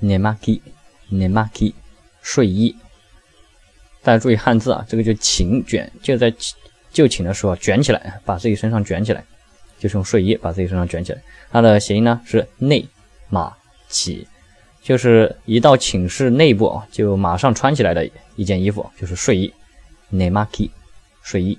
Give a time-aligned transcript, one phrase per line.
[0.00, 1.74] nemaki，nemaki，
[2.22, 2.74] 睡衣。
[4.02, 6.32] 大家注意汉字啊，这个就寝卷，就在
[6.90, 9.24] 就寝的时候卷起来，把自己身上卷起来，
[9.78, 11.22] 就是用睡衣把自己身上卷起来。
[11.50, 12.86] 它的谐音呢是内
[13.28, 13.54] 马
[13.88, 14.26] 起，
[14.82, 19.52] 就是一到寝室内部就马上穿起来的一件衣服，就是睡衣
[20.12, 20.70] ，nemaki，
[21.22, 21.58] 睡衣。